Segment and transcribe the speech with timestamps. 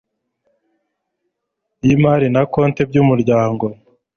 [1.87, 3.65] y imali na konte by umuryango